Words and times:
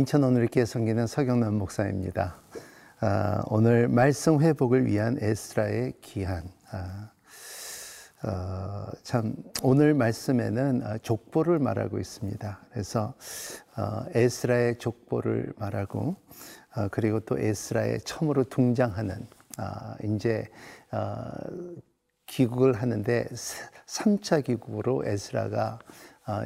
인천 0.00 0.24
오늘교회 0.24 0.64
성기는 0.64 1.06
서경남 1.06 1.56
목사입니다. 1.56 2.40
아, 3.00 3.42
오늘 3.48 3.86
말씀 3.86 4.40
회복을 4.40 4.86
위한 4.86 5.18
에스라의 5.20 5.92
기한. 6.00 6.50
아, 6.70 7.10
어, 8.22 8.86
참 9.02 9.34
오늘 9.62 9.92
말씀에는 9.92 10.86
어, 10.86 10.98
족보를 11.02 11.58
말하고 11.58 11.98
있습니다. 11.98 12.60
그래서 12.72 13.12
어, 13.76 14.06
에스라의 14.14 14.78
족보를 14.78 15.52
말하고 15.58 16.16
어, 16.76 16.88
그리고 16.90 17.20
또 17.20 17.38
에스라의 17.38 18.00
처음으로 18.00 18.44
등장하는 18.44 19.26
아, 19.58 19.96
이제 20.02 20.48
어, 20.92 21.30
귀국을 22.24 22.72
하는데 22.72 23.28
3차 23.86 24.46
귀국으로 24.46 25.02
에스라가 25.04 25.78
어, 25.78 25.84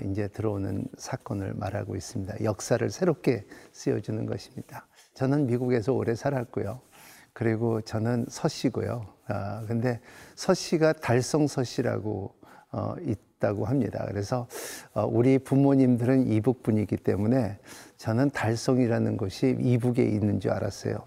이제 0.05 0.29
들어오는 0.29 0.87
사건을 0.97 1.55
말하고 1.55 1.97
있습니다. 1.97 2.45
역사를 2.45 2.89
새롭게 2.91 3.47
쓰여주는 3.73 4.27
것입니다. 4.27 4.87
저는 5.15 5.47
미국에서 5.47 5.93
오래 5.93 6.15
살았고요. 6.15 6.81
그리고 7.33 7.81
저는 7.81 8.27
서씨고요. 8.29 9.07
아, 9.27 9.65
근데 9.67 10.01
서씨가 10.37 10.95
달성 10.95 11.47
서씨라고 11.47 12.35
어, 12.73 12.95
있다고 13.01 13.67
합니다. 13.67 14.05
그래서 14.09 14.49
어, 14.93 15.07
우리 15.07 15.39
부모님들은 15.39 16.27
이북 16.27 16.63
분이기 16.63 16.97
때문에 16.97 17.59
저는 17.97 18.31
달성이라는 18.31 19.17
곳이 19.17 19.57
이북에 19.61 20.03
있는 20.05 20.41
줄 20.41 20.51
알았어요. 20.51 20.99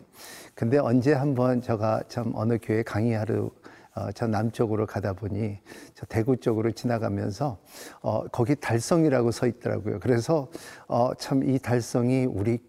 근데 0.56 0.78
언제 0.78 1.14
한번 1.14 1.62
제가 1.62 2.03
참 2.08 2.31
어느 2.36 2.58
교회 2.62 2.84
강의하러 2.84 3.50
어, 3.98 4.12
저 4.14 4.28
남쪽으로 4.28 4.86
가다 4.86 5.14
보니 5.14 5.58
저 5.95 6.06
대구 6.06 6.38
쪽으로 6.38 6.72
지나가면서 6.72 7.58
어, 8.02 8.28
거기 8.28 8.56
달성이라고 8.56 9.31
서 9.31 9.48
있더라고요. 9.48 10.00
그래서 10.00 10.50
어, 10.88 11.14
참 11.16 11.42
이 11.48 11.58
달성이 11.59 12.25
우리 12.25 12.59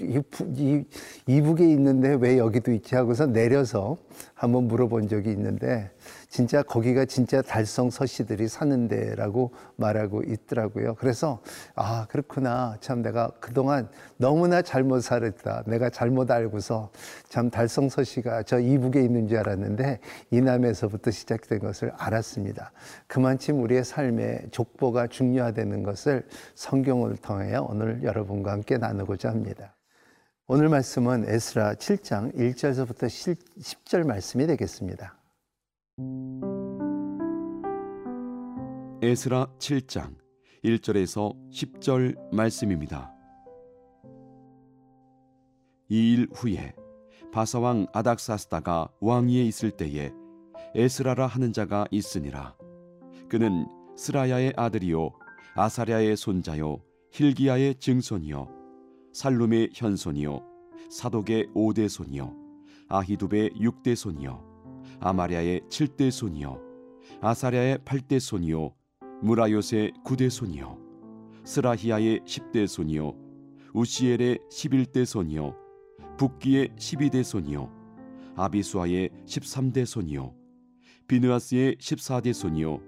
이, 0.00 0.20
이, 0.56 0.84
이북에 1.28 1.64
있는데 1.70 2.14
왜 2.14 2.36
여기도 2.36 2.72
있지 2.72 2.96
하고서 2.96 3.26
내려서 3.26 3.96
한번 4.44 4.68
물어본 4.68 5.08
적이 5.08 5.30
있는데 5.32 5.90
진짜 6.28 6.62
거기가 6.62 7.04
진짜 7.04 7.42
달성 7.42 7.90
서씨들이 7.90 8.48
사는 8.48 8.88
데라고 8.88 9.52
말하고 9.76 10.22
있더라고요. 10.22 10.94
그래서 10.94 11.40
아 11.74 12.06
그렇구나 12.08 12.76
참 12.80 13.02
내가 13.02 13.30
그동안 13.40 13.88
너무나 14.16 14.62
잘못 14.62 15.00
살았다. 15.00 15.64
내가 15.66 15.90
잘못 15.90 16.30
알고서 16.30 16.90
참 17.28 17.50
달성 17.50 17.88
서씨가 17.88 18.42
저 18.44 18.58
이북에 18.60 19.02
있는 19.02 19.28
줄 19.28 19.38
알았는데 19.38 20.00
이남에서부터 20.30 21.10
시작된 21.10 21.60
것을 21.60 21.92
알았습니다. 21.96 22.72
그만큼 23.06 23.62
우리의 23.62 23.84
삶에 23.84 24.46
족보가 24.50 25.06
중요하다는 25.06 25.82
것을 25.82 26.26
성경을 26.54 27.16
통해 27.16 27.56
오늘 27.56 28.02
여러분과 28.02 28.52
함께 28.52 28.76
나누고자 28.76 29.30
합니다. 29.30 29.74
오늘 30.46 30.68
말씀은 30.68 31.24
에스라 31.26 31.72
7장 31.72 32.34
1절서부터 32.36 33.06
10절 33.06 34.04
말씀이 34.06 34.46
되겠습니다. 34.46 35.16
에스라 39.00 39.46
7장 39.58 40.14
1절에서 40.62 41.34
10절 41.50 42.34
말씀입니다. 42.34 43.10
이 45.88 46.14
일 46.14 46.28
후에 46.34 46.74
바사왕 47.32 47.86
아닥사스다가 47.94 48.88
왕위에 49.00 49.44
있을 49.44 49.70
때에 49.70 50.12
에스라라 50.74 51.26
하는 51.26 51.54
자가 51.54 51.86
있으니라. 51.90 52.54
그는 53.30 53.66
스라야의 53.96 54.52
아들이요 54.56 55.10
아사랴의 55.54 56.16
손자요 56.18 56.82
힐기야의 57.12 57.76
증손이요 57.76 58.63
살룸의 59.14 59.70
현손이요 59.72 60.42
사독의 60.90 61.48
오대손이요 61.54 62.34
아히두베의 62.88 63.52
육대손이요 63.60 64.98
아마랴의 65.00 65.62
칠대손이요 65.70 66.60
아사랴의 67.20 67.78
팔대손이요 67.84 68.74
무라요의 69.22 69.92
구대손이요 70.04 70.78
스라히야의 71.44 72.22
십대손이요 72.26 73.14
우시엘의 73.72 74.40
십일대손이요 74.50 75.54
북기의 76.18 76.70
십이대손이요 76.76 77.70
아비수아의 78.36 79.10
십삼대손이요 79.26 80.34
비느아스의 81.06 81.76
십사대손이요 81.78 82.80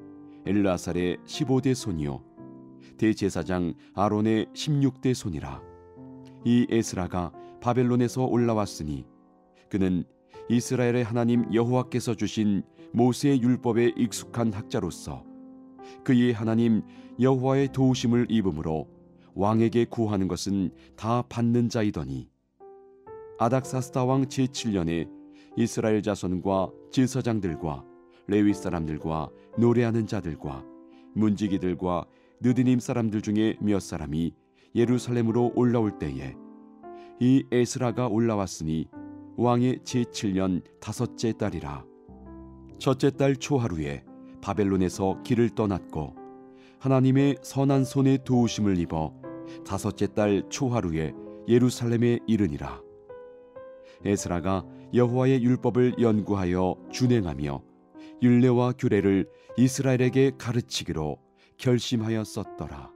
엘라살의 0.44 1.18
십오대손이요 1.24 2.24
대제사장 2.98 3.74
아론의 3.94 4.46
십육대손이라 4.54 5.65
이 6.44 6.66
에스라가 6.70 7.32
바벨론에서 7.60 8.24
올라왔으니 8.24 9.04
그는 9.68 10.04
이스라엘의 10.48 11.04
하나님 11.04 11.52
여호와께서 11.52 12.14
주신 12.14 12.62
모세의 12.92 13.42
율법에 13.42 13.92
익숙한 13.96 14.52
학자로서 14.52 15.24
그의 16.04 16.32
하나님 16.32 16.82
여호와의 17.20 17.72
도우심을 17.72 18.26
입음으로 18.30 18.88
왕에게 19.34 19.86
구하는 19.86 20.28
것은 20.28 20.70
다 20.96 21.22
받는 21.28 21.68
자이더니 21.68 22.30
아닥사스다 23.38 24.04
왕 24.04 24.26
제7년에 24.26 25.10
이스라엘 25.56 26.02
자손과 26.02 26.70
제사장들과 26.90 27.84
레위 28.28 28.54
사람들과 28.54 29.30
노래하는 29.58 30.06
자들과 30.06 30.64
문지기들과 31.14 32.06
느드님 32.40 32.78
사람들 32.78 33.22
중에 33.22 33.56
몇 33.60 33.80
사람이 33.80 34.34
예루살렘으로 34.76 35.52
올라올 35.56 35.98
때에 35.98 36.36
이 37.18 37.44
에스라가 37.50 38.06
올라왔으니 38.06 38.88
왕의 39.36 39.78
제7년 39.78 40.62
다섯째 40.80 41.32
달이라 41.32 41.84
첫째 42.78 43.10
달 43.10 43.34
초하루에 43.36 44.04
바벨론에서 44.42 45.22
길을 45.22 45.50
떠났고 45.50 46.14
하나님의 46.78 47.38
선한 47.42 47.84
손에 47.84 48.18
도우심을 48.24 48.78
입어 48.78 49.14
다섯째 49.66 50.06
달 50.12 50.42
초하루에 50.50 51.14
예루살렘에 51.48 52.18
이르니라 52.26 52.82
에스라가 54.04 54.64
여호와의 54.94 55.42
율법을 55.42 55.94
연구하여 56.00 56.76
준행하며 56.92 57.62
율례와 58.22 58.72
규례를 58.72 59.28
이스라엘에게 59.56 60.32
가르치기로 60.38 61.18
결심하였었더라. 61.58 62.95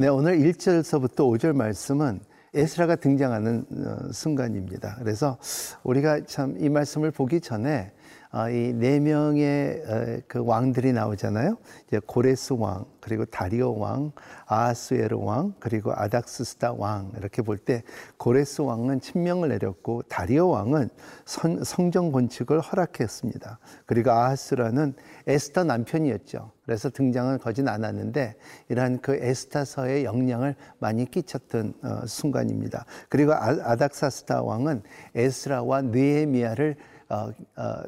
네, 0.00 0.08
오늘 0.08 0.38
1절서부터 0.38 1.16
5절 1.30 1.54
말씀은 1.54 2.20
에스라가 2.54 2.96
등장하는 2.96 3.66
어, 3.70 4.12
순간입니다. 4.12 4.96
그래서 4.98 5.36
우리가 5.82 6.24
참 6.24 6.56
이 6.58 6.70
말씀을 6.70 7.10
보기 7.10 7.42
전에 7.42 7.92
아, 7.92 7.99
이 8.32 8.72
네 8.72 9.00
명의 9.00 9.82
어, 9.88 10.20
그 10.28 10.44
왕들이 10.44 10.92
나오잖아요. 10.92 11.58
이제 11.88 11.98
고레스 12.06 12.52
왕, 12.52 12.84
그리고 13.00 13.24
다리오 13.24 13.76
왕, 13.76 14.12
아하스에르 14.46 15.16
왕, 15.18 15.54
그리고 15.58 15.92
아닥스스다 15.92 16.74
왕 16.74 17.10
이렇게 17.18 17.42
볼 17.42 17.58
때 17.58 17.82
고레스 18.18 18.62
왕은 18.62 19.00
친명을 19.00 19.48
내렸고 19.48 20.02
다리오 20.02 20.48
왕은 20.48 20.90
선, 21.24 21.64
성정 21.64 22.12
건축을 22.12 22.60
허락했습니다. 22.60 23.58
그리고 23.84 24.12
아하스라는 24.12 24.94
에스터 25.26 25.64
남편이었죠. 25.64 26.52
그래서 26.64 26.88
등장은 26.88 27.38
거진 27.38 27.66
않았는데 27.66 28.36
이러한 28.68 29.00
그 29.00 29.16
에스타서의 29.16 30.04
영향을 30.04 30.54
많이 30.78 31.10
끼쳤던 31.10 31.74
어, 31.82 32.06
순간입니다. 32.06 32.84
그리고 33.08 33.32
아, 33.34 33.74
닥사스다 33.74 34.42
왕은 34.42 34.84
에스라와 35.16 35.82
느헤미야를 35.82 36.76
어, 37.08 37.32
어, 37.56 37.82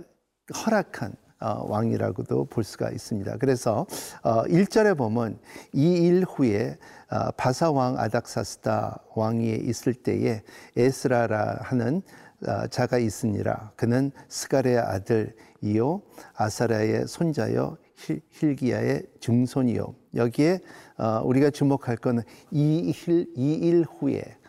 허락한 0.54 1.14
어, 1.40 1.66
왕이라고도 1.68 2.44
볼 2.44 2.62
수가 2.62 2.90
있습니다. 2.90 3.36
그래서 3.38 3.86
어, 4.22 4.44
1절에 4.44 4.96
보면 4.96 5.38
이 5.72 5.96
일 6.06 6.24
후에 6.24 6.78
어, 7.10 7.30
바사 7.32 7.70
왕 7.70 7.98
아닥사스다 7.98 9.02
왕위에 9.16 9.56
있을 9.56 9.92
때에 9.94 10.42
에스라라 10.76 11.58
하는 11.62 12.02
어, 12.46 12.66
자가 12.68 12.98
있으니라. 12.98 13.72
그는 13.76 14.12
스가랴의 14.28 14.78
아들 14.78 15.34
이요 15.62 16.02
아사랴의 16.34 17.06
손자요 17.08 17.76
힐기야의 18.30 19.04
증손이요. 19.20 19.94
여기에 20.14 20.60
어, 20.98 21.22
우리가 21.24 21.50
주목할 21.50 21.96
것은 21.96 22.22
이일 22.50 23.84
후에 23.98 24.20
어, 24.20 24.41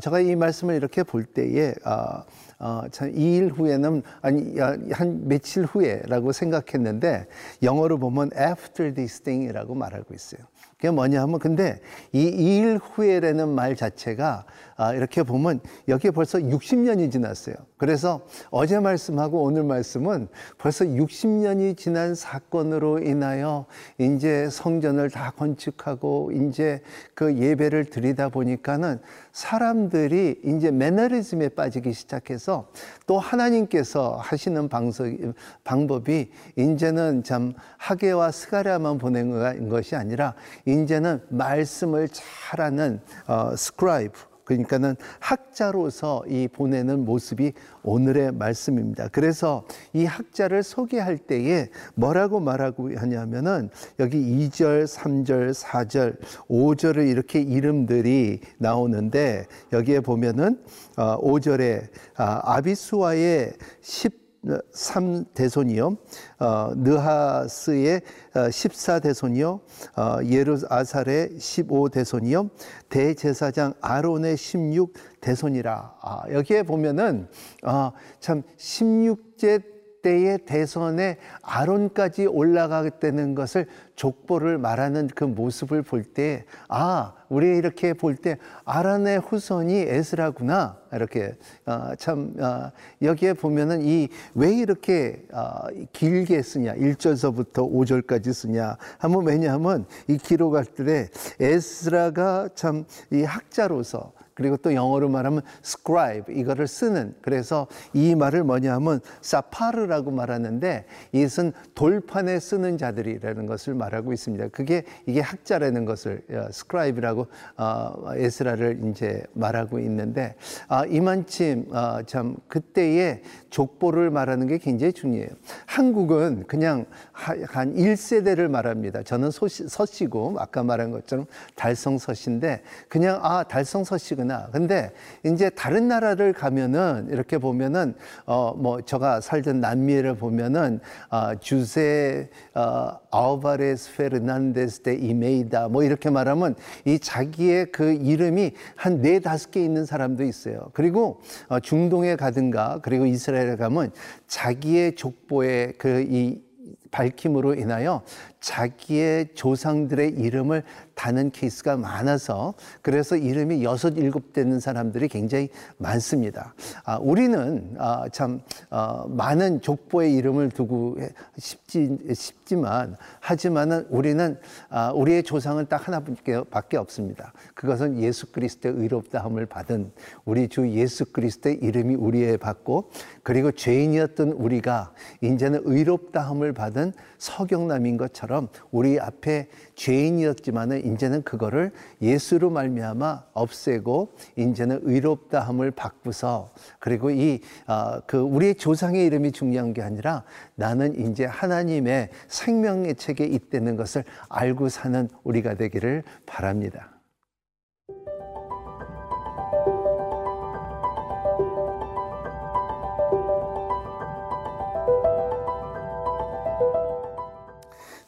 제가 0.00 0.20
이 0.20 0.34
말씀을 0.36 0.74
이렇게 0.74 1.02
볼 1.02 1.24
때에 1.24 1.74
어, 1.84 2.24
어, 2.58 2.82
참, 2.92 3.12
2일 3.12 3.56
후에는, 3.58 4.02
아니, 4.20 4.56
한 4.92 5.26
며칠 5.26 5.64
후에라고 5.64 6.30
생각했는데, 6.30 7.26
영어로 7.60 7.98
보면 7.98 8.30
after 8.38 8.94
this 8.94 9.20
thing이라고 9.22 9.74
말하고 9.74 10.14
있어요. 10.14 10.42
그게 10.76 10.90
뭐냐 10.90 11.22
하면 11.22 11.38
근데 11.38 11.80
이 12.12 12.20
일 12.28 12.78
후에라는 12.78 13.48
말 13.48 13.74
자체가 13.76 14.44
아, 14.71 14.71
이렇게 14.94 15.22
보면 15.22 15.60
여기에 15.88 16.10
벌써 16.10 16.38
60년이 16.38 17.10
지났어요. 17.12 17.54
그래서 17.76 18.22
어제 18.50 18.78
말씀하고 18.80 19.42
오늘 19.42 19.64
말씀은 19.64 20.28
벌써 20.58 20.84
60년이 20.84 21.76
지난 21.76 22.14
사건으로 22.14 22.98
인하여 23.00 23.66
이제 23.98 24.48
성전을 24.50 25.10
다 25.10 25.32
건축하고 25.36 26.32
이제 26.32 26.82
그 27.14 27.36
예배를 27.36 27.86
드리다 27.86 28.28
보니까는 28.28 28.98
사람들이 29.32 30.40
이제 30.44 30.70
매너리즘에 30.70 31.50
빠지기 31.50 31.92
시작해서 31.92 32.68
또 33.06 33.18
하나님께서 33.18 34.16
하시는 34.16 34.68
방송, 34.68 35.34
방법이 35.64 36.30
이제는 36.56 37.24
참 37.24 37.54
학개와 37.78 38.30
스가랴만 38.30 38.98
보낸 38.98 39.68
것이 39.68 39.96
아니라 39.96 40.34
이제는 40.66 41.20
말씀을 41.28 42.08
잘하는 42.08 43.00
어, 43.26 43.56
scribe 43.56 44.31
그러니까는 44.44 44.96
학자로서 45.20 46.24
이 46.28 46.48
보내는 46.48 47.04
모습이 47.04 47.52
오늘의 47.82 48.32
말씀입니다. 48.32 49.08
그래서 49.08 49.64
이 49.92 50.04
학자를 50.04 50.62
소개할 50.62 51.18
때에 51.18 51.68
뭐라고 51.94 52.40
말하고 52.40 52.96
하냐면은 52.96 53.70
여기 53.98 54.18
2절, 54.18 54.86
3절, 54.86 55.54
4절, 55.54 56.18
5절을 56.48 57.08
이렇게 57.08 57.40
이름들이 57.40 58.40
나오는데 58.58 59.46
여기에 59.72 60.00
보면은 60.00 60.58
5절에 60.96 61.82
어, 61.82 61.88
아, 62.16 62.56
아비수와의 62.56 63.52
10 63.80 64.21
3대손이요, 64.44 65.96
어, 66.40 66.72
느하스의 66.76 68.02
14대손이요, 68.34 69.60
어, 69.96 70.02
어, 70.02 70.24
예루아살의 70.24 71.36
15대손이요, 71.38 72.50
대제사장 72.88 73.74
아론의 73.80 74.36
16대손이라. 74.36 75.92
아, 76.00 76.22
여기에 76.30 76.64
보면은 76.64 77.28
어, 77.62 77.92
참 78.20 78.42
16제 78.58 79.71
때의 80.02 80.38
대선에 80.44 81.16
아론까지 81.42 82.26
올라가겠다는 82.26 83.34
것을 83.34 83.66
족보를 83.94 84.58
말하는 84.58 85.08
그 85.14 85.24
모습을 85.24 85.82
볼 85.82 86.02
때, 86.02 86.44
아, 86.68 87.12
우리 87.28 87.56
이렇게 87.56 87.92
볼 87.94 88.16
때 88.16 88.36
아란의 88.64 89.20
후손이 89.20 89.74
에스라구나. 89.74 90.78
이렇게, 90.92 91.34
어, 91.64 91.94
참, 91.98 92.34
어, 92.38 92.70
여기에 93.00 93.34
보면은 93.34 93.82
이 93.82 94.08
왜 94.34 94.52
이렇게 94.54 95.24
어, 95.32 95.66
길게 95.92 96.42
쓰냐, 96.42 96.74
1절서부터 96.74 97.70
5절까지 97.72 98.32
쓰냐 98.32 98.76
하면 98.98 99.24
왜냐하면 99.26 99.86
이 100.08 100.18
기록할 100.18 100.64
때 100.64 101.08
에스라가 101.40 102.48
참 102.54 102.84
이 103.12 103.22
학자로서 103.22 104.12
그리고 104.42 104.56
또 104.56 104.74
영어로 104.74 105.08
말하면 105.08 105.42
scribe 105.64 106.34
이거를 106.34 106.66
쓰는 106.66 107.14
그래서 107.22 107.68
이 107.92 108.16
말을 108.16 108.42
뭐냐 108.42 108.74
하면 108.74 109.00
사파르라고 109.20 110.10
말하는데 110.10 110.84
이것은 111.12 111.52
돌판에 111.76 112.40
쓰는 112.40 112.76
자들이라는 112.76 113.46
것을 113.46 113.74
말하고 113.74 114.12
있습니다. 114.12 114.48
그게 114.48 114.82
이게 115.06 115.20
학자라는 115.20 115.84
것을 115.84 116.22
어, 116.28 116.46
scribe라고 116.48 117.28
어, 117.56 117.92
에스라를 118.16 118.80
이제 118.90 119.22
말하고 119.34 119.78
있는데 119.78 120.34
아, 120.66 120.84
이만침 120.86 121.66
어, 121.70 122.02
참 122.04 122.34
그때의 122.48 123.22
족보를 123.50 124.10
말하는 124.10 124.48
게 124.48 124.58
굉장히 124.58 124.92
중요해요. 124.92 125.28
한국은 125.66 126.44
그냥 126.48 126.86
한 127.12 127.74
1세대를 127.76 128.48
말합니다. 128.48 129.04
저는 129.04 129.30
서시, 129.30 129.68
서시고 129.68 130.36
아까 130.38 130.64
말한 130.64 130.90
것처럼 130.90 131.26
달성서시인데 131.54 132.62
그냥 132.88 133.20
아 133.22 133.44
달성서시구나. 133.44 134.31
근데 134.52 134.90
이제 135.24 135.50
다른 135.50 135.88
나라를 135.88 136.32
가면은 136.32 137.08
이렇게 137.10 137.38
보면은 137.38 137.94
어 138.26 138.52
뭐 138.56 138.80
제가 138.80 139.20
살던 139.20 139.60
남미를 139.60 140.16
보면은 140.16 140.78
어, 141.10 141.34
주세 141.40 142.28
어, 142.54 142.98
아우바레스 143.10 143.96
페르난데스 143.96 144.82
데 144.82 144.94
이메이다 144.94 145.68
뭐 145.68 145.82
이렇게 145.82 146.10
말하면 146.10 146.54
이 146.84 146.98
자기의 146.98 147.72
그 147.72 147.92
이름이 147.92 148.52
한 148.76 149.02
네 149.02 149.18
다섯 149.20 149.50
개 149.50 149.64
있는 149.64 149.84
사람도 149.84 150.22
있어요. 150.22 150.70
그리고 150.74 151.20
어, 151.48 151.58
중동에 151.60 152.14
가든가 152.16 152.80
그리고 152.82 153.06
이스라엘에 153.06 153.56
가면 153.56 153.90
자기의 154.28 154.94
족보에 154.94 155.72
그이 155.78 156.42
밝힘으로 156.90 157.54
인하여 157.54 158.02
자기의 158.42 159.28
조상들의 159.34 160.10
이름을 160.10 160.64
다는 160.94 161.30
케이스가 161.30 161.76
많아서 161.76 162.54
그래서 162.82 163.16
이름이 163.16 163.64
여섯 163.64 163.96
일곱 163.96 164.32
되는 164.32 164.60
사람들이 164.60 165.08
굉장히 165.08 165.48
많습니다. 165.78 166.54
아, 166.84 166.98
우리는 166.98 167.74
아, 167.78 168.04
참 168.12 168.40
어, 168.70 169.06
많은 169.08 169.62
족보의 169.62 170.14
이름을 170.14 170.50
두고 170.50 170.98
싶지 171.38 171.98
싶지만 172.12 172.96
하지만은 173.20 173.86
우리는 173.90 174.38
아, 174.68 174.90
우리의 174.92 175.22
조상은 175.22 175.66
딱 175.68 175.86
하나밖에 175.86 176.76
없습니다. 176.76 177.32
그것은 177.54 178.00
예수 178.00 178.30
그리스도의 178.32 178.74
의롭다함을 178.76 179.46
받은 179.46 179.92
우리 180.24 180.48
주 180.48 180.68
예수 180.70 181.06
그리스도의 181.06 181.58
이름이 181.62 181.94
우리에 181.94 182.36
받고 182.36 182.90
그리고 183.22 183.52
죄인이었던 183.52 184.32
우리가 184.32 184.92
이제는 185.20 185.62
의롭다함을 185.64 186.52
받은 186.52 186.92
서경남인 187.18 187.96
것처럼 187.96 188.31
우리 188.70 188.98
앞에 189.00 189.48
죄인이었지만은 189.74 190.92
이제는 190.92 191.22
그거를 191.22 191.72
예수로 192.00 192.50
말미암아 192.50 193.24
없애고 193.32 194.14
이제는 194.36 194.80
의롭다 194.82 195.40
함을 195.40 195.70
바꾸서 195.70 196.52
그리고 196.78 197.10
이그 197.10 197.40
어, 197.66 198.02
우리의 198.24 198.54
조상의 198.54 199.04
이름이 199.06 199.32
중요한 199.32 199.72
게 199.72 199.82
아니라 199.82 200.24
나는 200.54 201.10
이제 201.10 201.24
하나님의 201.24 202.10
생명의 202.28 202.94
책에 202.94 203.24
있다는 203.24 203.76
것을 203.76 204.04
알고 204.28 204.68
사는 204.68 205.08
우리가 205.24 205.54
되기를 205.54 206.02
바랍니다. 206.26 206.91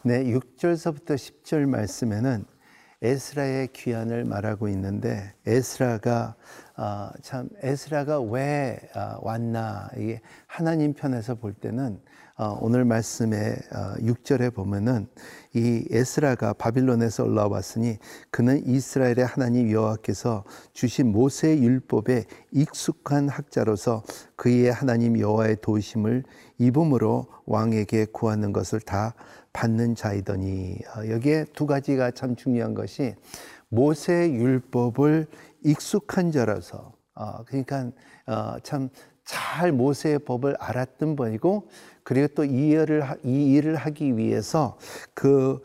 네, 0.06 0.22
6절서부터 0.24 1.14
10절 1.14 1.66
말씀에는 1.66 2.44
에스라의 3.00 3.68
귀환을 3.72 4.26
말하고 4.26 4.68
있는데 4.68 5.32
에스라가 5.46 6.34
어, 6.76 7.08
참 7.22 7.48
에스라가 7.62 8.20
왜 8.20 8.78
어, 8.94 9.18
왔나 9.22 9.88
이게 9.96 10.20
하나님 10.46 10.92
편에서 10.92 11.36
볼 11.36 11.54
때는 11.54 12.02
어, 12.36 12.58
오늘 12.60 12.84
말씀의 12.84 13.56
어, 13.72 13.94
6절에 14.00 14.54
보면은 14.54 15.06
이 15.54 15.86
에스라가 15.90 16.52
바빌론에서 16.52 17.24
올라왔으니 17.24 17.96
그는 18.30 18.66
이스라엘의 18.66 19.24
하나님 19.24 19.70
여호와께서 19.70 20.44
주신 20.74 21.12
모세의 21.12 21.62
율법에 21.62 22.24
익숙한 22.52 23.30
학자로서 23.30 24.02
그의 24.36 24.70
하나님 24.70 25.18
여호와의 25.18 25.58
도심을 25.62 26.24
입음으로 26.58 27.28
왕에게 27.46 28.06
구하는 28.12 28.52
것을 28.52 28.80
다 28.80 29.14
받는 29.54 29.94
자이더니 29.94 30.76
어, 30.94 31.08
여기에 31.08 31.46
두 31.54 31.64
가지가 31.66 32.10
참 32.10 32.36
중요한 32.36 32.74
것이 32.74 33.14
모세 33.70 34.30
율법을 34.30 35.26
익숙한 35.62 36.30
자라서 36.30 36.92
어, 37.14 37.44
그러니까 37.46 37.90
어, 38.26 38.56
참잘 38.62 39.72
모세의 39.72 40.18
법을 40.18 40.56
알았던 40.58 41.16
분이고 41.16 41.68
그리고 42.02 42.28
또이 42.34 42.68
일을 42.68 43.02
이 43.24 43.54
일을 43.54 43.76
하기 43.76 44.18
위해서 44.18 44.76
그 45.14 45.62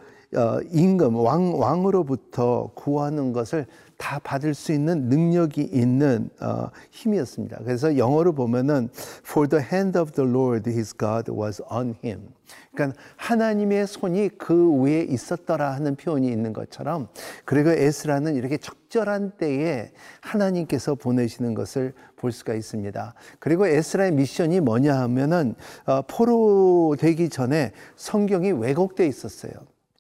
임금 0.72 1.16
왕 1.16 1.60
왕으로부터 1.60 2.72
구하는 2.76 3.34
것을 3.34 3.66
다 4.00 4.18
받을 4.24 4.54
수 4.54 4.72
있는 4.72 5.10
능력이 5.10 5.62
있는 5.62 6.30
어, 6.40 6.70
힘이었습니다. 6.92 7.58
그래서 7.66 7.98
영어로 7.98 8.32
보면은 8.34 8.90
For 9.26 9.48
the 9.50 9.64
hand 9.64 10.00
of 10.00 10.14
the 10.14 10.28
Lord 10.28 10.70
his 10.70 10.96
God 10.98 11.30
was 11.30 11.62
on 11.70 11.96
him. 12.04 12.30
그러니까 12.74 12.98
하나님의 13.18 13.88
손이 13.88 14.30
그 14.38 14.74
위에 14.80 15.02
있었더라 15.02 15.74
하는 15.74 15.96
표현이 15.96 16.28
있는 16.30 16.54
것처럼 16.54 17.10
그리고 17.44 17.72
에스라는 17.72 18.36
이렇게 18.36 18.58
적절한 18.58 19.34
때에 19.38 19.92
하나님께서 20.22 20.96
보내시는 20.96 21.54
것을 21.54 21.94
볼 22.16 22.32
수가 22.32 22.54
있습니다. 22.54 23.14
그리고 23.40 23.68
에스라의 23.68 24.14
미션이 24.14 24.62
뭐냐 24.62 24.98
하면은 24.98 25.56
어, 25.86 26.04
포로 26.04 26.96
되기 26.98 27.28
전에 27.28 27.74
성경이 27.98 28.52
왜곡돼 28.54 29.06
있었어요. 29.08 29.52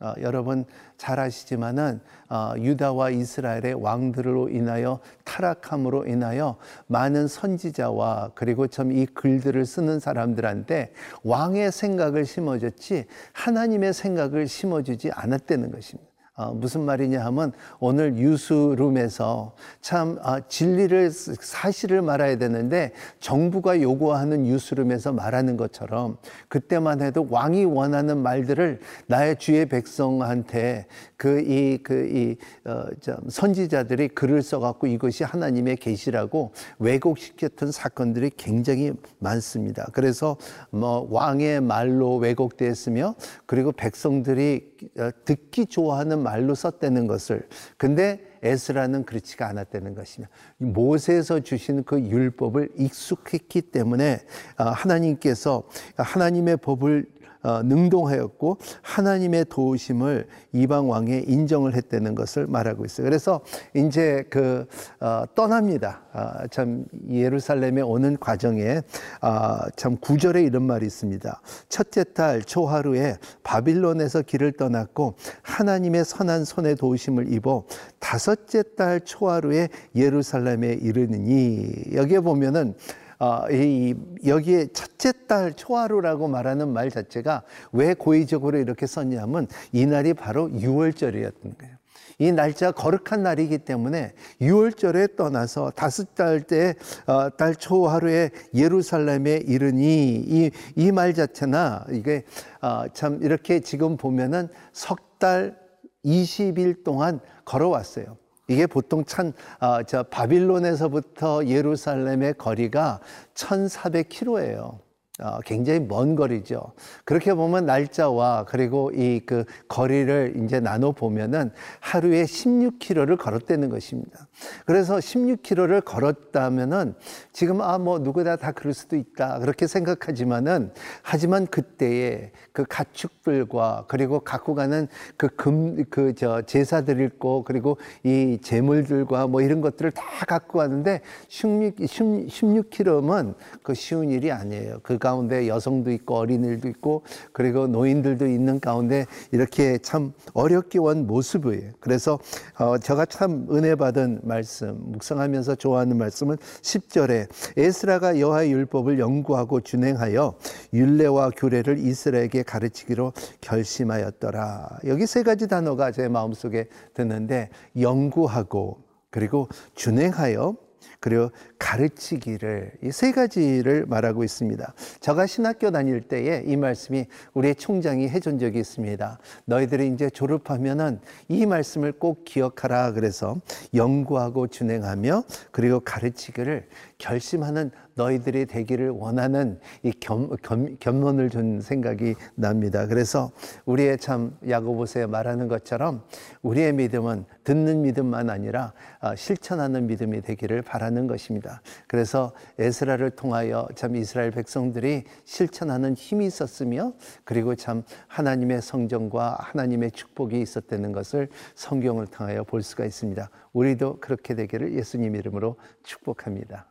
어, 0.02 0.14
여러분 0.22 0.66
잘 0.98 1.20
아시지만은 1.20 2.02
어, 2.30 2.54
유다와 2.58 3.12
이스라엘의 3.12 3.74
왕들로 3.82 4.50
인하여 4.50 5.00
타락함으로 5.24 6.06
인하여 6.08 6.58
많은 6.88 7.28
선지자와 7.28 8.32
그리고 8.36 8.68
참 8.68 8.90
이 8.90 9.06
글들을 9.06 9.66
쓰는 9.66 10.00
사람들한테 10.00 10.94
왕의 11.24 11.72
생각을 11.72 12.26
심어줬지 12.26 13.06
하나님의 13.34 13.94
생각을 13.94 14.48
심어주지 14.48 15.12
않았다는 15.12 15.72
것입니다. 15.72 16.09
어, 16.40 16.54
무슨 16.54 16.86
말이냐 16.86 17.26
하면 17.26 17.52
오늘 17.80 18.16
유수룸에서 18.16 19.54
참 19.82 20.18
아, 20.22 20.40
진리를 20.48 21.12
사실을 21.12 22.02
말해야 22.02 22.38
되는데 22.38 22.94
정부가 23.20 23.82
요구하는 23.82 24.48
유수룸에서 24.48 25.12
말하는 25.12 25.58
것처럼 25.58 26.16
그때만 26.48 27.02
해도 27.02 27.28
왕이 27.30 27.66
원하는 27.66 28.20
말들을 28.24 28.80
나의 29.08 29.38
주의 29.38 29.66
백성한테 29.66 30.88
그 31.18 31.50
이 31.50 31.80
그이 31.82 32.38
어, 32.66 32.86
선지자들이 33.28 34.10
글을 34.10 34.42
써갖고 34.42 34.88
이것이 34.88 35.24
하나님의 35.24 35.78
계시라고 35.78 36.52
왜곡시켰던 36.78 37.72
사건들이 37.72 38.32
굉장히 38.38 38.94
많습니다. 39.20 39.88
그래서 39.94 40.38
뭐 40.70 41.08
왕의 41.10 41.62
말로 41.62 42.18
왜곡되었으며 42.18 43.16
그리고 43.46 43.72
백성들이 43.72 44.78
어, 45.00 45.10
듣기 45.26 45.66
좋아하는 45.66 46.22
말로 46.30 46.54
썼다는 46.54 47.08
것을. 47.08 47.48
근데 47.78 48.22
에스라는 48.44 49.04
그렇지가 49.04 49.48
않았다는 49.48 49.96
것이며 49.96 50.28
모세에서 50.58 51.40
주신 51.40 51.84
그 51.84 52.00
율법을 52.00 52.70
익숙했기 52.78 53.62
때문에 53.64 54.22
어, 54.58 54.64
하나님께서 54.66 55.64
하나님의 55.98 56.58
법을 56.58 57.06
어, 57.08 57.19
능동하였고 57.44 58.58
하나님의 58.82 59.46
도우심을 59.50 60.28
이방 60.54 60.90
왕에 60.90 61.24
인정을 61.28 61.74
했다는 61.76 62.16
것을 62.16 62.48
말하고 62.48 62.86
있어요. 62.86 63.06
그래서 63.06 63.42
이제 63.74 64.26
그 64.30 64.66
어, 65.00 65.24
떠납니다. 65.36 66.02
아, 66.12 66.48
참 66.48 66.86
예루살렘에 67.10 67.82
오는 67.82 68.18
과정에 68.20 68.82
아, 69.22 69.68
참 69.76 69.98
구절에 69.98 70.44
이런 70.44 70.64
말이 70.64 70.86
있습니다. 70.86 71.42
첫째 71.70 72.04
달 72.04 72.42
초하루에 72.42 73.18
바빌론에서 73.44 74.24
길을 74.24 74.54
떠났고 74.54 75.16
하나님의 75.42 76.04
선한 76.06 76.46
손에 76.46 76.76
도우심을 76.76 77.32
입어 77.34 77.66
다섯째 78.00 78.64
달 78.76 79.02
초하루에 79.02 79.70
예루살렘에 79.96 80.74
이르느니 80.74 81.72
여기에 81.94 82.22
보면은 82.22 82.76
어, 83.20 83.50
이, 83.52 83.94
여기에 84.26 84.68
첫째 84.74 85.12
달 85.28 85.54
초하루라고 85.54 86.28
말하는 86.28 86.70
말 86.72 86.90
자체가 86.90 87.44
왜 87.72 87.94
고의적으로 87.94 88.58
이렇게 88.58 88.88
썼냐면 88.88 89.48
이날이 89.72 90.14
바로 90.14 90.50
6월절이었던 90.50 91.58
거예요. 91.58 91.78
이 92.22 92.32
날짜 92.34 92.72
거룩한 92.72 93.24
날이기 93.24 93.60
때문에 93.60 94.14
6월절에 94.42 95.16
떠나서 95.16 95.72
다섯 95.72 96.16
달 96.16 96.42
때, 96.42 96.76
어, 97.06 97.30
달 97.30 97.56
초하루에 97.56 98.32
예루살렘에 98.54 99.38
이르니 99.46 100.24
이, 100.28 100.52
이 100.76 100.92
말 100.92 101.14
자체나 101.14 101.86
이게 101.92 102.24
어, 102.62 102.84
참 102.94 103.20
이렇게 103.22 103.60
지금 103.60 103.96
보면은 103.98 104.48
석 104.74 105.10
달 105.20 105.60
20일 106.06 106.84
동안 106.86 107.20
걸어왔어요. 107.46 108.18
이게 108.50 108.66
보통 108.68 109.06
천, 109.06 109.34
어, 109.60 109.84
저 109.84 110.04
바빌론에서부터 110.04 111.46
예루살렘의 111.46 112.34
거리가 112.38 113.00
1,400km예요. 113.36 114.80
어, 115.22 115.40
굉장히 115.46 115.82
먼 115.82 116.16
거리죠. 116.16 116.72
그렇게 117.04 117.34
보면 117.34 117.66
날짜와 117.66 118.46
그리고 118.46 118.90
이 118.94 119.20
그 119.26 119.44
거리를 119.68 120.42
이제 120.44 120.60
나눠 120.62 120.94
보면은 120.94 121.52
하루에 121.82 122.24
16km를 122.24 123.18
걸었다는 123.20 123.70
것입니다. 123.70 124.28
그래서 124.66 124.98
16km를 124.98 125.84
걸었다면은 125.86 126.96
지금 127.34 127.62
아 127.62 127.80
뭐 127.80 127.98
누구나 128.00 128.36
다 128.36 128.52
그럴 128.52 128.74
수도 128.74 128.98
있다 128.98 129.40
그렇게 129.40 129.66
생각하지만은 129.66 130.72
하지만 131.02 131.48
그때에 131.48 132.32
그 132.52 132.66
가축들과 132.68 133.86
그리고 133.88 134.20
갖고 134.20 134.54
가는 134.56 134.88
그 135.18 135.30
금 135.36 135.86
그 135.90 136.14
저 136.14 136.42
제사들 136.42 137.00
있고 137.06 137.44
그리고 137.46 137.78
이 138.04 138.38
재물들과 138.42 139.28
뭐 139.28 139.42
이런 139.42 139.62
것들을 139.62 139.92
다 139.92 140.04
갖고 140.28 140.60
가는데 140.60 141.02
16 141.30 141.78
16km면 141.78 143.36
그 143.64 143.74
쉬운 143.74 144.10
일이 144.10 144.32
아니에요. 144.32 144.80
그 144.84 144.98
가운데 144.98 145.48
여성도 145.48 145.92
있고 145.92 146.16
어린이들도 146.16 146.68
있고 146.70 147.04
그리고 147.32 147.68
노인들도 147.68 148.28
있는 148.28 148.60
가운데 148.60 149.06
이렇게 149.32 149.78
참 149.78 150.14
어렵게 150.34 150.80
온 150.80 151.08
모습이에요. 151.08 151.72
그래서 151.80 152.20
어 152.58 152.78
제가 152.78 153.06
참 153.06 153.48
은혜 153.52 153.76
받은 153.76 154.22
말씀 154.30 154.78
묵상하면서 154.92 155.56
좋아하는 155.56 155.98
말씀은 155.98 156.38
10절에 156.38 157.28
에스라가 157.58 158.20
여호와의 158.20 158.52
율법을 158.54 159.00
연구하고 159.00 159.62
준행하여 159.62 160.36
율례와 160.72 161.32
규례를 161.32 161.80
이스라엘에게 161.80 162.44
가르치기로 162.44 163.14
결심하였더라. 163.42 164.80
여기 164.86 165.08
세 165.08 165.24
가지 165.24 165.48
단어가 165.48 165.92
제 165.92 166.08
마음속에 166.08 166.68
드는데 166.94 167.50
연구하고 167.80 168.84
그리고 169.10 169.50
준행하여 169.74 170.56
그리고 171.00 171.32
가르치기를 171.58 172.72
이 172.84 172.90
세 172.92 173.12
가지를 173.14 173.86
말하고 173.86 174.24
있습니다. 174.24 174.74
제가 175.00 175.26
신학교 175.26 175.72
다닐 175.72 176.02
때에 176.02 176.44
이 176.46 176.58
말씀이 176.58 177.06
우리 177.34 177.56
총장이 177.56 178.10
해준 178.10 178.38
적이 178.40 178.60
있습니다. 178.60 179.20
너희들이 179.46 179.88
이제 179.88 180.10
졸업하면은 180.10 181.00
이 181.30 181.46
말씀을 181.46 181.94
꼭 181.94 182.26
기억하라 182.26 182.92
그래서 182.94 183.38
연구하고 183.74 184.48
진행하며 184.48 185.24
그리고 185.52 185.80
가르치기를 185.80 186.68
결심하는 187.00 187.72
너희들이 187.96 188.46
되기를 188.46 188.90
원하는 188.90 189.60
이 189.84 189.92
겸, 190.00 190.30
겸, 190.44 190.78
견문을 190.80 191.30
준 191.30 191.62
생각이 191.62 192.16
납니다. 192.36 192.86
그래서 192.88 193.32
우리의 193.66 193.98
참 193.98 194.38
야고보서에 194.48 195.08
말하는 195.08 195.48
것처럼 195.48 196.04
우리의 196.42 196.74
믿음은 196.74 197.26
듣는 197.44 197.82
믿음만 197.82 198.30
아니라 198.30 198.74
아, 199.00 199.16
실천하는 199.16 199.88
믿음이 199.88 200.22
되기를 200.22 200.62
바라는 200.62 201.08
것입니다. 201.08 201.62
그래서 201.88 202.34
에스라를 202.60 203.12
통하여 203.12 203.68
참 203.76 203.96
이스라엘 203.96 204.32
백성들이 204.32 205.06
실천하는 205.24 205.96
힘이 205.96 206.28
있었으며 206.28 206.94
그리고 207.24 207.56
참 207.56 207.84
하나님의 208.08 208.62
성정과 208.62 209.38
하나님의 209.40 209.92
축복이 209.92 210.40
있었다는 210.40 210.92
것을 210.92 211.30
성경을 211.56 212.08
통하여 212.08 212.44
볼 212.44 212.62
수가 212.62 212.86
있습니다. 212.86 213.30
우리도 213.54 214.00
그렇게 214.02 214.36
되기를 214.36 214.74
예수님 214.74 215.16
이름으로 215.16 215.56
축복합니다. 215.84 216.68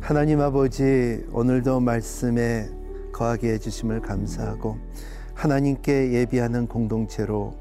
하나님 0.00 0.40
아버지 0.40 1.24
오늘도 1.32 1.80
말씀에 1.80 2.68
거하게 3.12 3.54
해주심을 3.54 4.00
감사하고 4.02 4.76
하나님께 5.34 6.12
예비하는 6.12 6.68
공동체로 6.68 7.54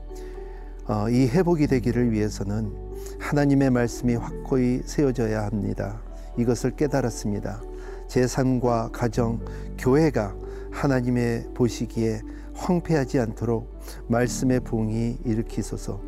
어, 0.86 1.10
이 1.10 1.28
회복이 1.28 1.68
되기를 1.68 2.12
위해서는 2.12 2.72
하나님의 3.20 3.70
말씀이 3.70 4.16
확고히 4.16 4.82
세워져야 4.86 5.46
합니다. 5.46 6.02
이것을 6.38 6.76
깨달았습니다. 6.76 7.62
제 8.08 8.28
삶과 8.28 8.90
가정, 8.92 9.40
교회가 9.78 10.43
하나님의 10.74 11.50
보시기에 11.54 12.22
황폐하지 12.56 13.20
않도록 13.20 13.80
말씀의 14.08 14.60
붕이 14.62 15.20
일으키소서. 15.26 16.02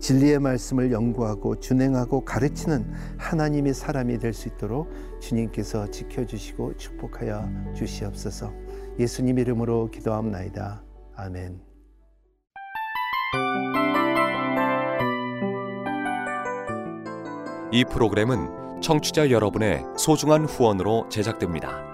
진리의 0.00 0.38
말씀을 0.38 0.92
연구하고 0.92 1.60
준행하고 1.60 2.24
가르치는 2.24 2.92
하나님의 3.16 3.72
사람이 3.72 4.18
될 4.18 4.34
수 4.34 4.48
있도록 4.48 4.90
주님께서 5.20 5.90
지켜주시고 5.90 6.76
축복하여 6.76 7.48
주시옵소서. 7.74 8.52
예수님 8.98 9.38
이름으로 9.38 9.90
기도합나이다. 9.90 10.82
아멘. 11.16 11.60
이 17.72 17.84
프로그램은 17.84 18.80
청취자 18.82 19.30
여러분의 19.30 19.82
소중한 19.96 20.44
후원으로 20.44 21.08
제작됩니다. 21.08 21.93